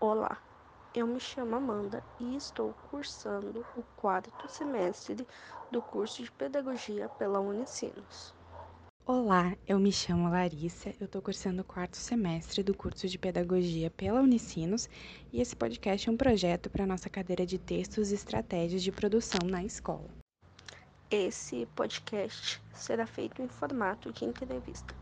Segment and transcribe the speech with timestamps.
[0.00, 0.40] Olá,
[0.94, 5.26] eu me chamo Amanda e estou cursando o quarto semestre
[5.72, 8.32] do curso de Pedagogia pela Unicinos.
[9.04, 13.90] Olá, eu me chamo Larissa, eu estou cursando o quarto semestre do curso de Pedagogia
[13.90, 14.88] pela Unicinos
[15.32, 18.92] e esse podcast é um projeto para a nossa cadeira de textos e estratégias de
[18.92, 20.08] produção na escola.
[21.10, 24.94] Esse podcast será feito em formato de entrevista.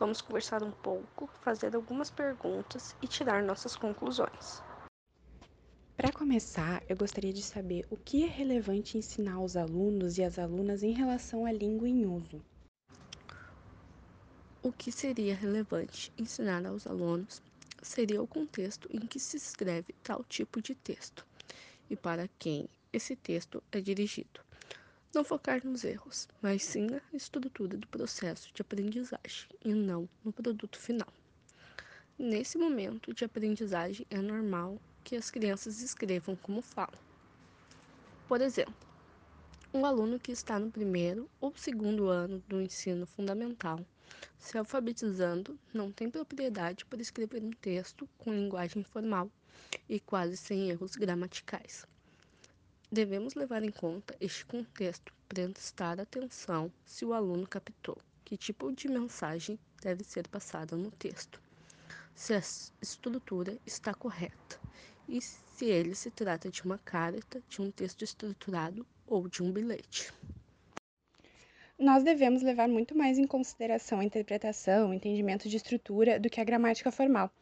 [0.00, 4.62] Vamos conversar um pouco, fazer algumas perguntas e tirar nossas conclusões.
[5.94, 10.38] Para começar, eu gostaria de saber o que é relevante ensinar aos alunos e às
[10.38, 12.40] alunas em relação à língua em uso.
[14.62, 17.42] O que seria relevante ensinar aos alunos
[17.82, 21.26] seria o contexto em que se escreve tal tipo de texto
[21.90, 24.40] e para quem esse texto é dirigido.
[25.12, 30.32] Não focar nos erros, mas sim na estrutura do processo de aprendizagem e não no
[30.32, 31.08] produto final.
[32.16, 37.00] Nesse momento de aprendizagem, é normal que as crianças escrevam como falam.
[38.28, 38.72] Por exemplo,
[39.74, 43.84] um aluno que está no primeiro ou segundo ano do ensino fundamental,
[44.38, 49.28] se alfabetizando, não tem propriedade para escrever um texto com linguagem formal
[49.88, 51.84] e quase sem erros gramaticais.
[52.92, 58.88] Devemos levar em conta este contexto, prestar atenção se o aluno captou que tipo de
[58.88, 61.40] mensagem deve ser passada no texto,
[62.16, 62.40] se a
[62.82, 64.58] estrutura está correta
[65.08, 69.52] e se ele se trata de uma carta, de um texto estruturado ou de um
[69.52, 70.12] bilhete.
[71.78, 76.40] Nós devemos levar muito mais em consideração a interpretação, o entendimento de estrutura do que
[76.40, 77.32] a gramática formal,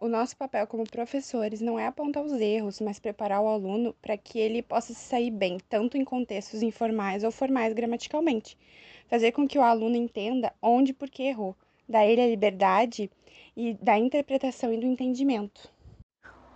[0.00, 4.16] o nosso papel como professores não é apontar os erros, mas preparar o aluno para
[4.16, 8.56] que ele possa se sair bem, tanto em contextos informais ou formais gramaticalmente.
[9.08, 11.56] Fazer com que o aluno entenda onde e por que errou,
[11.88, 13.10] dar ele a liberdade
[13.56, 15.70] e da interpretação e do entendimento.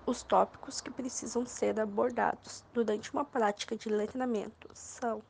[0.07, 5.23] Os tópicos que precisam ser abordados durante uma prática de letramento são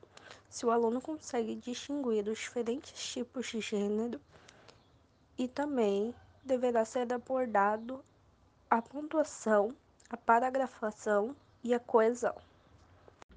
[0.49, 4.21] se o aluno consegue distinguir os diferentes tipos de gênero
[5.39, 8.05] e também deverá ser abordado
[8.69, 9.77] a pontuação,
[10.11, 12.35] a paragrafação e a coesão.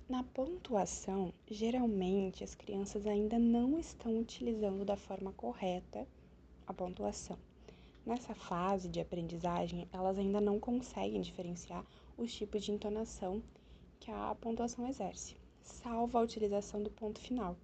[0.10, 6.08] Na pontuação, geralmente as crianças ainda não estão utilizando da forma correta
[6.66, 7.38] a pontuação.
[8.04, 11.86] Nessa fase de aprendizagem, elas ainda não conseguem diferenciar
[12.18, 13.42] os tipos de entonação
[14.00, 17.56] que a pontuação exerce, salvo a utilização do ponto final,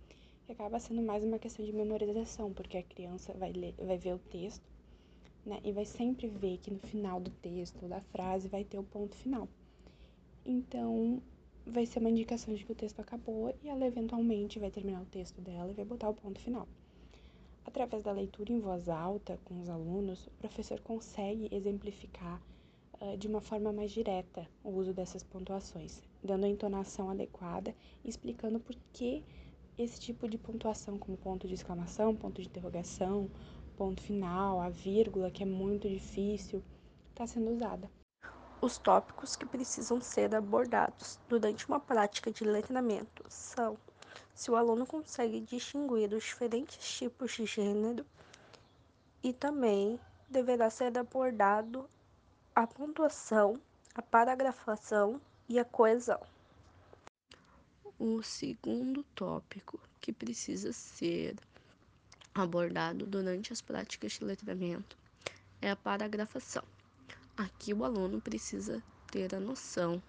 [0.46, 4.13] que acaba sendo mais uma questão de memorização, porque a criança vai, ler, vai ver
[4.13, 4.72] o texto
[5.46, 5.59] né?
[5.63, 9.16] E vai sempre ver que no final do texto, da frase, vai ter o ponto
[9.16, 9.47] final.
[10.46, 11.22] Então,
[11.66, 15.06] vai ser uma indicação de que o texto acabou e ela eventualmente vai terminar o
[15.06, 16.68] texto dela e vai botar o ponto final.
[17.63, 22.41] Através da leitura em voz alta com os alunos, o professor consegue exemplificar
[23.00, 28.09] uh, de uma forma mais direta o uso dessas pontuações, dando a entonação adequada e
[28.09, 29.23] explicando por que
[29.78, 33.29] esse tipo de pontuação, como ponto de exclamação, ponto de interrogação,
[33.72, 36.64] ponto final, a vírgula, que é muito difícil,
[37.09, 37.90] está sendo usada.
[38.62, 43.78] Os tópicos que precisam ser abordados durante uma prática de letramento são
[44.34, 48.06] se o aluno consegue distinguir os diferentes tipos de gênero
[49.24, 50.00] e também
[50.30, 51.90] deverá ser abordado
[52.56, 53.59] a pontuação,
[53.96, 56.20] a paragrafação e a coesão.
[58.00, 61.36] O segundo tópico que precisa ser
[62.34, 64.97] abordado durante as práticas de letramento
[65.62, 66.64] é a paragrafação.
[67.36, 68.81] Aqui o aluno precisa
[69.12, 70.02] ter a noção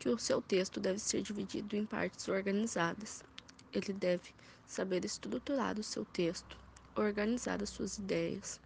[0.00, 3.22] que o seu texto deve ser dividido em partes organizadas.
[3.72, 4.34] Ele deve
[4.66, 6.56] saber estruturar o seu texto,
[6.96, 8.60] organizar as suas ideias,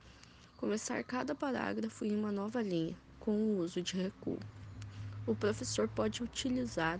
[0.56, 4.38] começar cada parágrafo em uma nova linha, com o uso de recuo.
[5.26, 6.98] O professor pode utilizar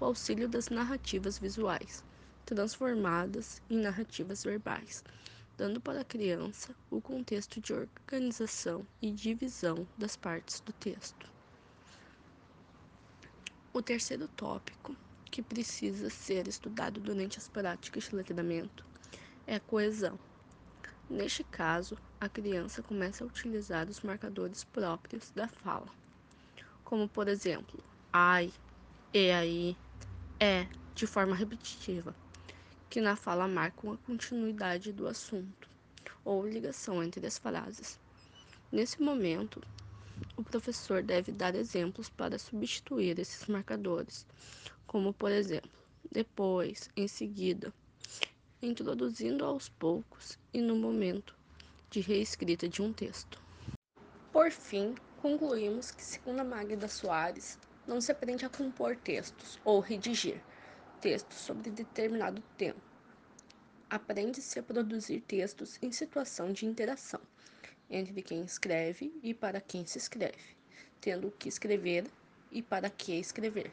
[0.00, 2.02] o auxílio das narrativas visuais
[2.48, 5.04] transformadas em narrativas verbais,
[5.58, 11.30] dando para a criança o contexto de organização e divisão das partes do texto.
[13.70, 14.96] O terceiro tópico
[15.30, 18.82] que precisa ser estudado durante as práticas de letramento
[19.46, 20.18] é a coesão.
[21.10, 25.88] Neste caso, a criança começa a utilizar os marcadores próprios da fala,
[26.82, 27.78] como por exemplo,
[28.10, 28.50] ai,
[29.12, 29.76] e aí,
[30.40, 32.16] é, de forma repetitiva
[32.88, 35.68] que na fala marcam a continuidade do assunto
[36.24, 37.98] ou ligação entre as frases.
[38.70, 39.62] Nesse momento,
[40.36, 44.26] o professor deve dar exemplos para substituir esses marcadores,
[44.86, 45.70] como por exemplo,
[46.10, 47.72] depois, em seguida,
[48.62, 51.34] introduzindo aos poucos e no momento
[51.90, 53.40] de reescrita de um texto.
[54.32, 59.80] Por fim, Concluímos que, segundo a Magda Soares, não se aprende a compor textos ou
[59.80, 60.40] redigir
[61.00, 62.80] textos sobre determinado tema.
[63.88, 67.20] Aprende-se a produzir textos em situação de interação
[67.90, 70.56] entre quem escreve e para quem se escreve,
[71.00, 72.04] tendo o que escrever
[72.50, 73.70] e para que escrever,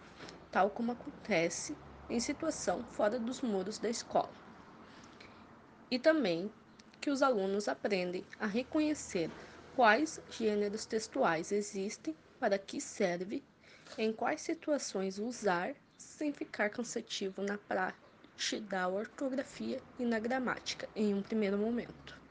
[0.51, 1.75] tal como acontece
[2.09, 4.33] em situação fora dos muros da escola.
[5.89, 6.51] E também
[7.01, 9.29] que os alunos aprendem a reconhecer
[9.75, 13.43] quais gêneros textuais existem, para que serve,
[13.97, 18.05] em quais situações usar, sem ficar cansativo na prática
[18.69, 22.24] da ortografia e na gramática em um primeiro momento.